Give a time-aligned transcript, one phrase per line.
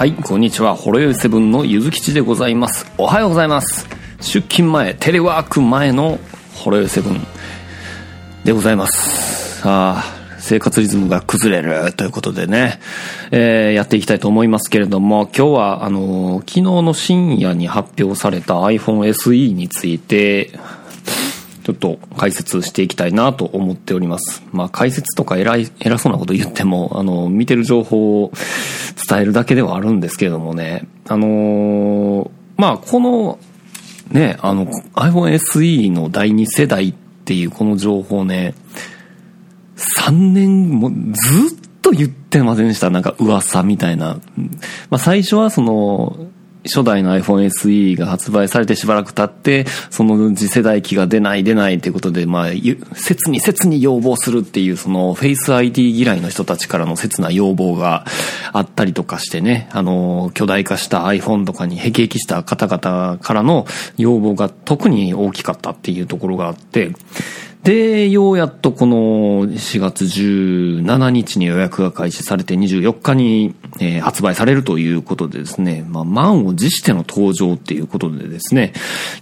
[0.00, 0.76] はい、こんにちは。
[0.76, 2.90] ホロヨイセブンのゆずきちでございます。
[2.96, 3.86] おはようございます。
[4.22, 6.18] 出勤前、テレワーク前の
[6.54, 7.20] ホロヨイセブン
[8.42, 9.60] でございます。
[9.60, 10.04] さあ、
[10.38, 12.80] 生活リズムが崩れるということでね、
[13.30, 20.58] えーやっていきたいと思いますけれども、今日は、あのー昨日の深夜に発表された iPhone SE について、
[21.70, 24.42] ちょっと解説していきたいなと思っております。
[24.52, 28.32] まあ解説とか偉い、偉そうなこと言っても、あの、見てる情報を
[29.08, 33.38] 伝えるだけではあるんですけれどもね、あのーまあこの、
[34.10, 36.94] ね、あの、iPhone SE の第2世代っ
[37.24, 38.54] ていうこの情報ね、
[39.76, 40.94] 3年もず
[41.56, 42.90] っと言ってませんでした。
[42.90, 44.18] なんか噂みたいな。
[44.90, 46.26] まあ最初はその、
[46.64, 52.50] 初代の iPhone SE が発売されてしばらく経って、その次世代機が出ない出ないということで、まあ、
[52.94, 58.04] 切に切に要望するっていう、その、フェイス ID 嫌いの人たちからの切な要望が
[58.52, 63.66] あったりとかしてね、あの、巨大化した iPhone とかに辟易した方々からの
[63.96, 66.92] 要望が特に大きかったっていうところがあって、
[67.62, 68.96] で、ようやっとこの
[69.46, 78.72] 4月17日に予約が開始されて24日に、えー発売されるということでですね、まあ、満を持しての登場っていうことでですね、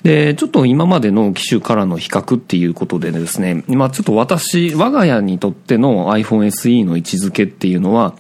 [0.03, 8.15] で、ちょっと今までの機種からの比較っていうことでですね、まあ、ちょっと私、我が家にとっての iPhone SE の位置づけっていうのは、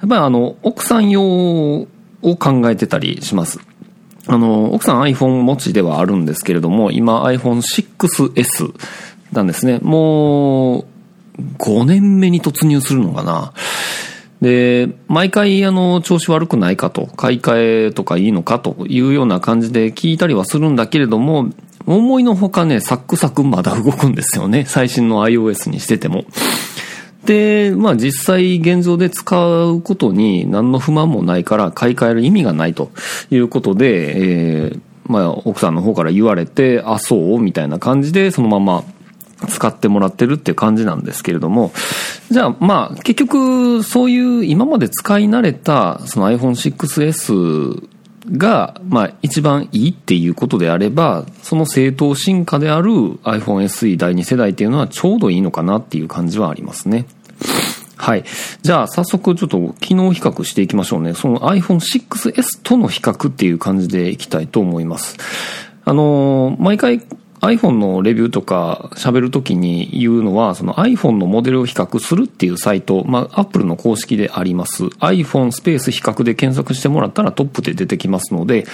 [0.00, 1.86] やっぱりあの、奥さん用を
[2.22, 3.60] 考えてたりします。
[4.30, 8.74] あの、奥さん iPhone 持ちではあるんですけれども、今 iPhone6S
[9.32, 9.78] なんですね。
[9.82, 10.84] もう、
[11.58, 13.52] 5年目に突入するのかな。
[14.40, 21.50] で、毎回あの、調子悪くないかと、買い替えとかいいのかというような感じで聞いたりはするんだけれども、
[21.86, 24.64] 思いのほかね、サックサクまだ動くんですよね。
[24.66, 26.24] 最新の iOS にしてても。
[27.24, 32.90] で、まあ実際現状で使うことに何の不満もないから買い替える意味がないと
[33.30, 37.40] いうことで、えーまあ奥さんの方から言われて、あ、そう？
[37.40, 38.84] みたいな感じでそのまま
[39.46, 41.72] 使ってもらってるっていう感じなんですけれども、
[42.30, 47.88] じゃあまあ結局そういう今まで使い慣れたその iPhone6S
[48.30, 52.90] が、まあ、一番いいっていうことであれば、その正当進化である
[53.22, 57.06] iPhone SE 第2世代っていうのはちょうどいいのかなっていう感じはありますね。
[57.96, 58.24] はい。
[58.62, 61.14] じゃあ、早速ちょっと機能比較していきましょうね。
[61.14, 65.16] その iPhone6S との比較っていう感じでいきたいと思います。
[65.84, 67.02] あのー、毎回
[67.40, 74.84] iPhone のレビューとか喋るときに言うのは、その iPhone のモデルを比較するっていうサイト、まあ、Apple の公式であります。
[74.84, 78.66] iPhone スペース比較で検索してもらったらトップで出てきますので、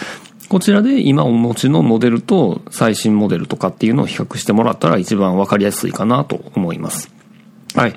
[0.48, 7.13] こちらで今お持ちのモデルと最新モデルとかっていうのを比較してもらったら一番わかりやすいかなと思います。
[7.74, 7.92] はい。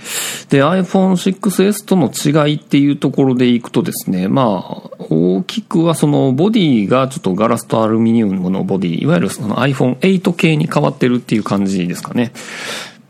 [0.49, 12.31] で、iPhone6S との違いっていうところでいくとですね、まあ、大きくはそのボディがちょっとガラスとアルミニウムのボディ、いわゆるその iPhone8 系に変わってるっていう感じですかね。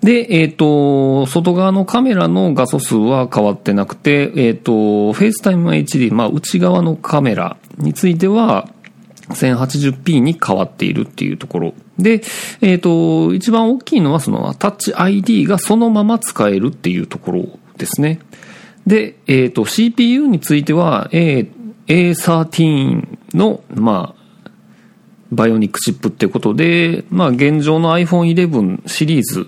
[0.01, 8.69] で、えっ、と、外側のカメラの画素数は変わってなくて、えっ、と、FaceTime HD、まあ、内側のカメラについては、
[9.29, 11.73] 1080p に変わっているっていうところ。
[11.99, 12.21] で、
[12.61, 18.19] えっ、と、一番大きいのはそのタッチ ID がそのまま使えるっていうところですね。
[18.85, 21.47] で、えっ、と、CPU については、A、
[21.87, 24.17] A13 の、まあ、
[25.31, 29.47] バイオニックチップってことで、まあ現状の iPhone 11シリーズ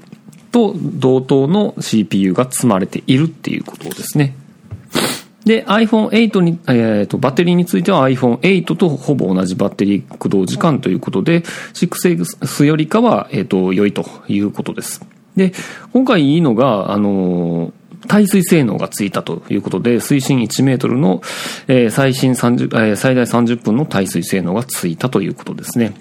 [0.52, 4.36] と同等の CPU が積まれているっていうことですね。
[5.46, 15.06] で、iPhone8 に、えーと、バッテリーについては iPhone8 とほぼ同じバッテリー駆動時間ということで、6S よりかは、えっ、と、良いということです。
[15.36, 15.54] で、
[15.94, 17.72] 今回いいのが、あのー
[18.08, 21.22] 耐水性能がついたということで、水深1メートルの、
[21.68, 25.94] えー最新30、えー最大30分の耐水性能がついたということですね。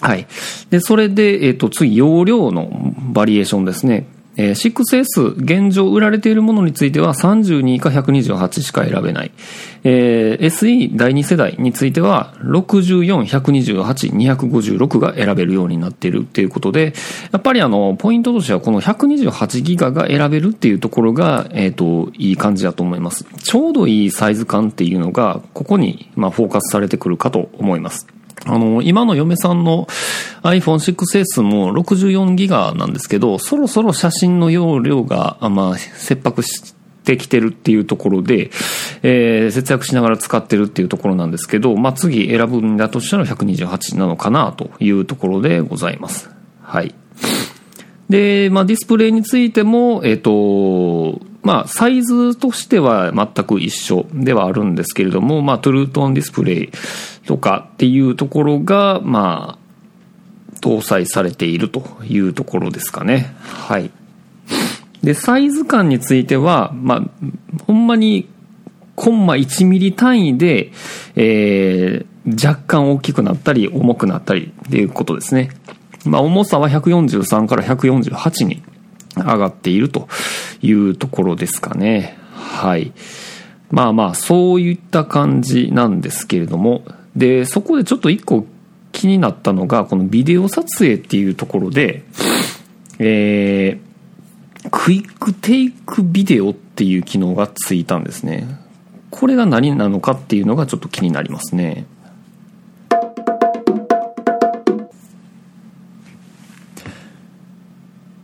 [0.00, 0.26] はい。
[0.70, 4.06] で、それで、えっ、と、次、容量のバリエーションですね。
[4.36, 9.32] えー 6S、現状売られているものについては32か128しか選べない。
[9.84, 16.94] えー SE 第2世代については64、128、256が選べるようになっているっていうことで、
[17.32, 23.24] やっぱりあの、ポイントとしてはこの128ギガが選べるっていうところが、えっ、と、いい感じだと思います。
[23.42, 28.06] ちょうどいいサイズ感っていうのが、ここに、まあ、フォーカスされてくるかと思います。
[28.46, 29.86] あの、今の嫁さんの
[30.42, 38.50] iPhone6S も64ギガなんですけど、そろそろ写真の容量が、まあ、切迫してきてるっていうところで、
[39.02, 46.30] えー節約しながら使ってるっていうところなんですけど、まあ、次選ぶんだとしたら128なのかなというところでございます。
[46.62, 46.94] はい。
[48.08, 56.70] で、まあ、ディスプレイについても、えっ、と、まあ、サイズとしては全く一緒ではあるんですけれども、まあ、トゥルートンディスプレイ
[57.26, 63.34] とかっていうところが、まあ、搭載されているというところですかね。
[63.42, 63.90] はい。
[65.02, 67.02] で、サイズ感については、まあ、
[67.66, 68.26] ほんまに、
[68.96, 70.70] コンマ1ミリ単位で、
[71.16, 75.50] えー、若干大きくなったり、重くなったりっていうことですね。
[76.06, 78.62] まあ、重さは143から148に
[79.16, 80.08] 上がっていると
[80.64, 82.16] いうところですかね。
[82.32, 82.92] はい。
[83.70, 86.84] まあまあ、そういった感じなんですけれども、
[87.14, 88.46] で、そこでちょっと一個
[88.92, 92.04] 気になったのが、このビデオ撮影っていうところで、
[92.98, 98.46] えー、クイックテイクビデオっていう機能がついたんですね。
[99.10, 101.86] これが何なのかっていうのがちょっと気になりますね。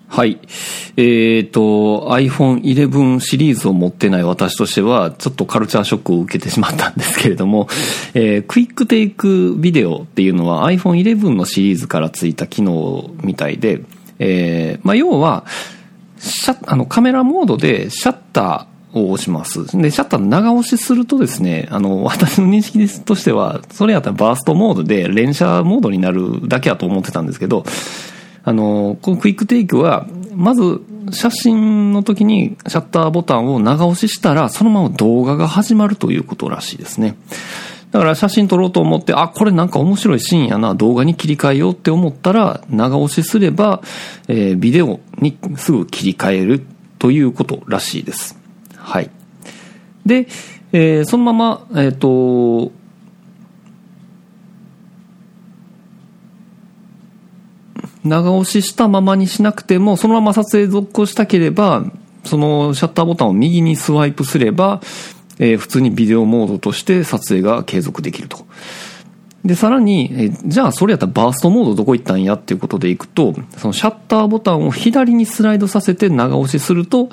[0.09, 0.39] はい。
[0.97, 7.69] えっ、ー、と、iPhone 11シリーズを持ってない私としては、ちょっとカルチャーショックを受けてしまったんですけれども、
[8.15, 13.83] えー、クイックテイクビデオっていうのは iPhone 11のシリーズからついた機能みたいで、
[14.19, 15.45] えー、まあ、要は、
[16.19, 19.65] シャあの、カメラモードでシャッターを押します。
[19.77, 27.65] で、シャッター長押しするとですね、あの、私の認識としては、それやったらバーストモードで連写モードになるだけやと思ってたんですけど、
[28.43, 30.07] あの、このクイックテイクは、
[30.41, 30.81] まず、
[31.13, 37.17] 写真の時にシャッターボタンを長押ししたら、そのまま動画が始まるということらしいですね。
[37.91, 43.83] だから写真撮ろうと思って、あ、これなんか面白いシーンやな、動画に切り替えようって思ったら、長押しすれば、
[44.29, 46.65] えー、ビデオにすぐ切り替える
[46.99, 48.39] ということらしいです。
[48.77, 49.11] はい。
[50.07, 50.27] で、
[50.73, 52.73] えー、そのまま、えっ、ー、と、
[58.05, 61.85] 長押ししたままにしなくても、そのまま撮影続行したければ、
[62.25, 64.81] そのシャッターボタンを右にスワイプすれば、
[65.39, 68.47] えー、普通にビデオモードとして撮影が継続できると。
[69.45, 77.09] で、さらに、え、じゃあそれやったらバーストモードどこ行ったんやっていうことでいくと、そのシャッターボタンを左にスライドさせて長押しすると、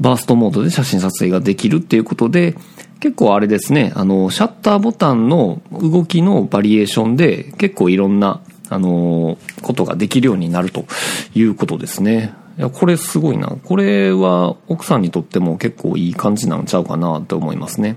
[0.00, 2.56] バーストモードで写真撮影ができるっていうことで、
[2.98, 8.40] 結構あれですね、あの、シャッターボタンの動きのバリエーションで結構いろんな
[8.70, 10.86] あのことができるようになると
[11.34, 12.34] いうことですね。
[12.58, 13.48] いや、これすごいな。
[13.64, 17.96] これは奥さんにとっても結構いい感じなんちゃうかなと思いますね。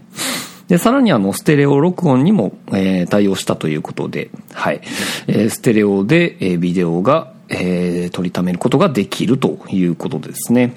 [0.68, 4.82] で、さらにあの、ステレオ録音にも、えー、対応したということで、はい。
[5.28, 10.74] えー、ステレオで、えー、ビデオが、えー、取りためることができるということですね。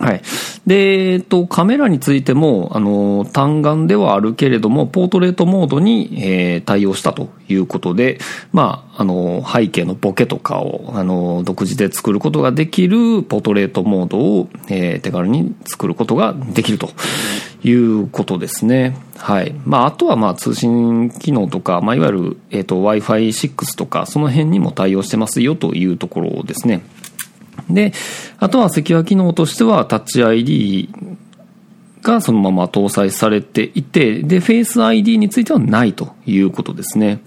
[0.00, 0.22] はい。
[0.66, 8.18] で、えっと、カメラについても、あの、単眼ではあるけれども、ポートレートモードに、えー、対応したということで、
[8.50, 16.88] まあ、あの、背景のボケとかを、あの、独自で作ることができるポートレートモードを、えー、手軽に作ることができると
[17.62, 18.96] いうことですね。
[19.18, 19.54] はい。
[19.66, 26.80] まあ、あとは、まあ、通信機能とか、まあ、いわゆる、えっ、と、Wi-Fi6 とか、その辺にも対応してますよというところですね。
[27.74, 27.92] で、
[28.38, 30.90] あとはセキュア機能としてはタッチ ID
[32.02, 37.20] がそのまま搭載されていて、で、フェイス ID についてはないということですね。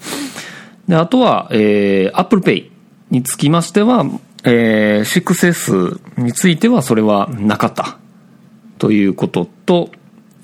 [0.87, 2.69] で、あとは、えー、Apple Pay
[3.09, 4.05] につきましては、
[4.43, 7.97] えー、6S についてはそれはなかった
[8.77, 9.89] ということと、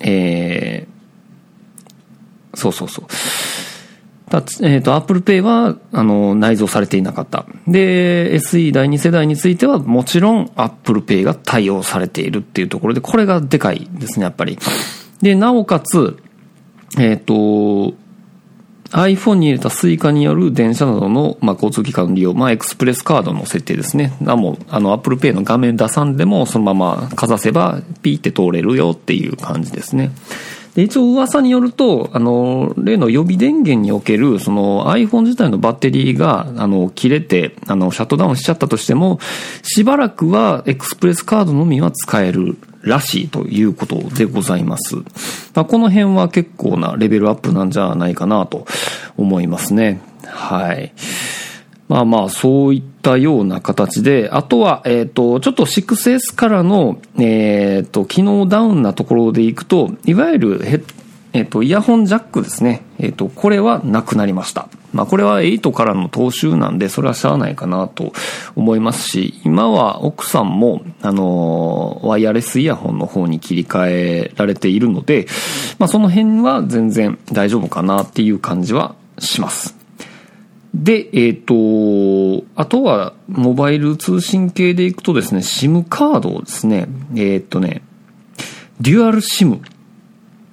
[0.00, 3.06] えー、そうそうそう。
[4.32, 7.46] えっ、ー、と、Apple Pay は、あの、内蔵されていなかった。
[7.66, 14.58] で、SE 第2世代については、もちろん Apple Pay が対応されているっていうところで、これがでかいですね、やっぱり。
[15.20, 16.16] で、なおかつ、
[16.98, 17.96] えっ、ー、と、
[18.92, 24.16] iPhone に入れた Suica による電車などの、まあ、交通機関利用、まあ、エクスプレスカードの設定ですね。
[24.20, 30.10] なも、あの、Apple Pay の画面出さんでも、そのままかざせば、ピーって通れるよっていう感じですね。
[30.74, 39.18] で一応噂によると、あの、例の予備電源における、その iPhone 自体のバッテリーが、あの、切れて、あの、シャットダウンしちゃったとしても、
[39.62, 44.96] しばらくはエクスプレスカードのみは使えるらしいということでございます。
[45.54, 48.66] まあ、この辺は結構なレベルアップなんじゃないかなと
[49.16, 50.00] 思いますね。
[50.24, 50.92] はい。
[51.90, 60.84] まあまあ、そういったような形で、あとは、えっ、ー、と、ちょっと 6S からの、えっ、ー、と、機能ダウンなところでいくと、いわゆるヘッ、
[61.32, 62.82] えっ、と、イヤホンジャックですね。
[63.00, 64.68] えっ、と、これはなくなりました。
[64.92, 68.12] まあ、これは8からの踏襲なんで、それはしゃあないかなと
[68.54, 75.26] 思いますし、今は奥さんも、あの、ワイヤレスイヤホンの方に切り替えられているので、
[75.80, 79.79] まあ、その辺は全然大丈夫かなっていう感じはします。
[80.74, 87.82] で、えっ、ー、と、あとは、モバイル通信系でいくとですね、SIM カードをですね、えっ、ー、とね、
[88.80, 89.60] デュアル SIM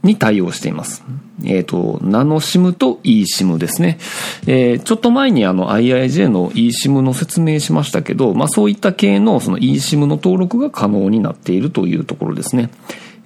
[0.04, 1.04] に対応しています。
[1.44, 4.00] えっ、ー、と、ナノ SIM と eSIM ですね。
[4.48, 12.70] えー、ちょっと前にあの IIJ の eSIM の説明しましたけど、まあそういった系のその eSIM の登録が可能になっているというところですね。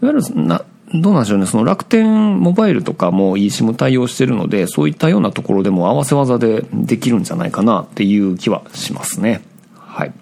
[0.02, 9.42] いわゆるな、どうなんでしょうね、その楽天モバイルとかも eSIM 対応してるので、そういったようなところでも合わせ技でできるんじゃないかなっていう気はしますね。
[9.78, 10.14] はい。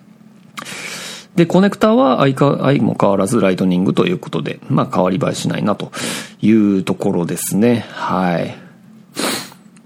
[1.36, 5.92] で、コネクタは相か相も変わらずライトニングということで、まあ変わり映えしないなと
[6.42, 7.86] いうところですね。
[7.92, 8.56] はい。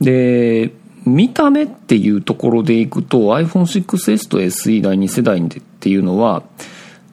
[0.04, 0.74] で、
[1.06, 5.50] 見た目っていうところでいくと iPhone6S と SE 第2世代っ
[5.80, 6.44] ていうのは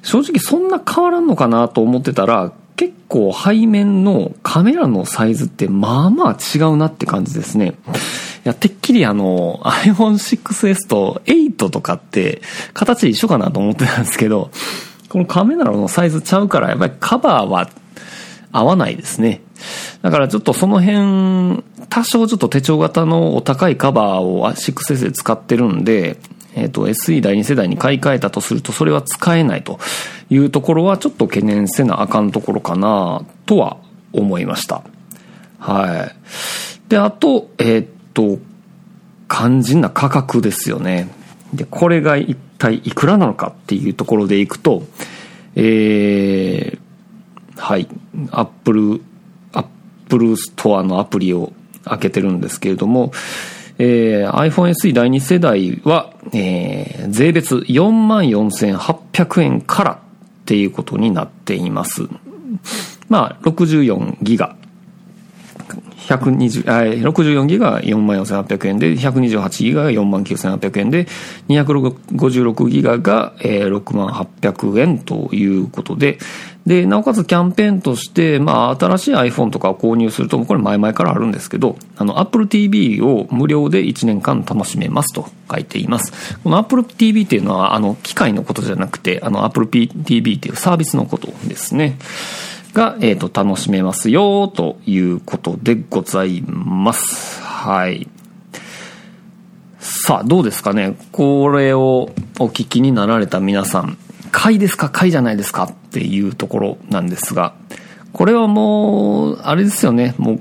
[0.02, 7.74] 正直そんな変わらんのかなと思ってたら結構背面のカメラのサイズってまあまあ違うなって感じですね。
[8.46, 12.40] いや、てっきりあの iPhone6S と8とかって
[12.72, 14.50] 形一緒かなと思ってたんですけど、
[15.10, 17.68] このカメラのサイズちゃうからやっぱりカバーは
[18.50, 19.42] 合わないですね。
[20.00, 26.16] だからちょっとその辺、多少ちょっと手帳型のお高いカバーを 6S で使ってるんで、
[26.54, 29.78] えっ、ー、と SE 第2世代に買い替えたとするとそれは使えないと
[30.30, 33.76] いうところはちょっと懸念せなあかんところかなとは
[34.12, 34.82] 思いました。
[35.58, 36.10] は
[36.86, 36.88] い。
[36.88, 38.38] で、あと、えっ、と、
[39.28, 41.08] 肝心な価格ですよね。
[41.52, 44.84] で、これが一体いくらなのかっていうところでいくと、
[45.56, 47.88] えー、はい、
[48.30, 51.52] Apple、Apple Store のアプリを
[51.84, 53.12] 開けてるんですけれども、
[53.78, 60.00] えー、iPhone SE 第2世代は、えー、税別44,800円から
[60.50, 62.08] っていうことになっています。
[63.08, 64.56] まあ、64ギガ。
[66.08, 66.64] 120
[67.04, 71.06] 64ギガ4万4800円で、128ギガが4万9800円で、
[71.48, 76.18] 256ギガが6万800円ということで、
[76.66, 86.38] で、なおかつキャンペーンとして、まあ、新しい iPhone とかを購入すると、これ前々からあるんですけど、あの、Apple TV を無料で1年間楽しめますと書いています。
[86.44, 91.98] この Apple TV っていうのは、あの、機械のことじゃなくて、あの、Apple TV っていうサービスのことですね。
[92.74, 97.42] が、えっ、ー、と、楽しめますよ、ということでございます。
[97.42, 98.06] はい。
[99.80, 100.96] さあ、どうですかね？
[101.10, 103.96] これをお聞きになられた皆さん。
[104.42, 107.52] 買いですか買いじゃないですかっていうところなんですが、
[108.14, 110.14] これはもう、あれですよね。
[110.16, 110.40] もう、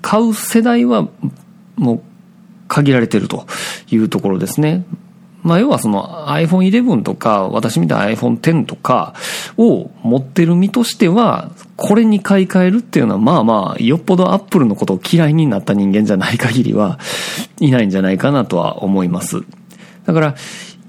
[0.00, 1.06] 買う世代は、
[1.76, 2.02] もう、
[2.66, 3.46] 限られてると
[3.90, 4.86] いうところですね。
[5.42, 9.12] まあ、要はその iPhone 11とか、私みたいな iPhone X とか
[9.58, 16.98] を持ってる身としては、これに買い替えるっていうのは、まあまあ、よっぽど Apple のことを嫌いになった人間じゃない限りは、
[17.58, 19.42] いないんじゃないかなとは思います。
[20.06, 20.34] だから、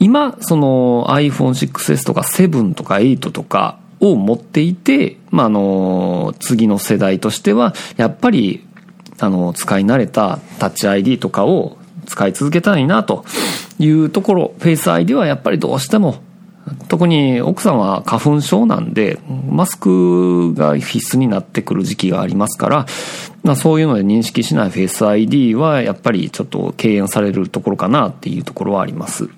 [0.02, 8.66] 今、その iPhone6S とか7とか8とかを持っていて、まあ、あの、次の世代としては、やっぱり、
[9.20, 11.78] あの、使い慣れたタッチ ID とかを
[12.08, 13.26] 使い続けたいなと
[13.78, 16.16] いうところ、フェイス ID はやっぱりどうしても、
[16.88, 22.86] 特に奥さんは花粉症なんで、マスクが必須になってくる時期がありますから、
[23.44, 29.30] まあ、そういうので認識しないフェイス ID はやっぱりちょっと敬遠されるところかなっていうところはあります。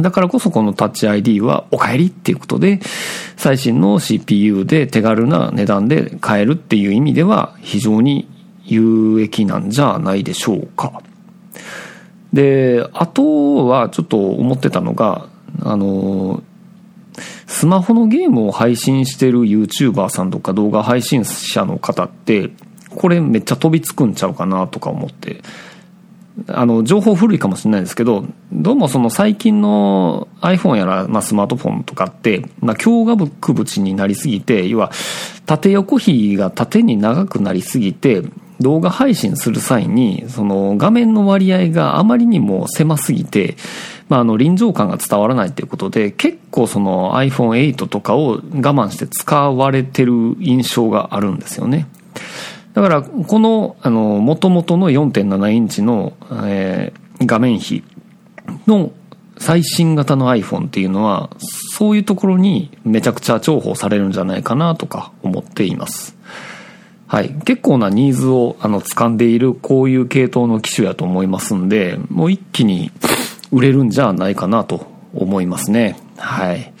[0.00, 2.80] だからこそこのタッチ ID はお帰りっていうことで、
[3.36, 8.28] 最新の CPU で手軽な値段で買えるっていう意味では非常に
[8.64, 11.02] 有益なんじゃないでしょうか。
[12.32, 15.28] で、あとはちょっと思ってたのが、
[15.62, 16.42] あの、
[17.46, 22.50] スマホのゲームを配信してる YouTuber さんとか動画配信者の方って、
[22.90, 25.42] これめっちゃ飛びつくんちゃうかなとか思って。
[26.46, 34.92] あの、情報古いかもしれないですけど、どうもその最近の iPhone やら、まあ、スマートフォンとかって、まあ、強化物になりすぎて、要は、
[35.46, 38.22] 縦横比が縦に長くなりすぎて、
[38.60, 43.56] 動画配信する際に、その画面の割合があまりにも狭すぎて、
[44.08, 51.86] まあ、あの臨場感が伝わらないということで、結構その iPhone8 とかを我慢して使われてる印象があるんですよね。
[52.74, 56.12] だから、この、あの、元々の4.7インチの、
[56.44, 57.82] えー、画面比
[58.66, 58.92] の
[59.38, 66.16] 最新型の iPhone っていうのは、そういうところにめちゃくちゃ重宝されるんじゃないかなとか思っています。
[67.06, 67.30] はい。
[67.44, 72.90] 結構なニーズを、あの、掴んでいる、こういう系統の機種やと思いますんで、もう一気に
[73.50, 75.96] 売れるんじゃないかなと思いますね。
[76.18, 76.72] はい。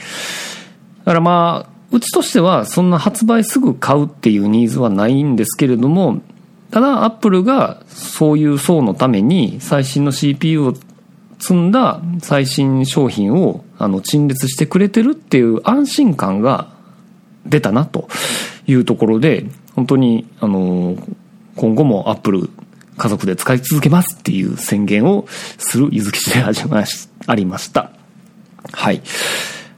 [0.98, 6.20] だからまあ、うちとしてはそんな発売すぐ買うっていうニーズはないんですけれども、
[6.70, 10.74] ただアップルがそういう層のために最新の CPU を
[11.38, 16.68] 積んだ最新商品をあの陳列してくれてるっていう安心感が
[17.46, 18.08] 出たなと
[18.66, 20.96] いうところで、本当に、あの、
[21.56, 22.50] 今後もアップル
[22.96, 27.92] 家族で使い続けますっていう宣言をするゆずきちでありました。
[28.72, 29.00] はい。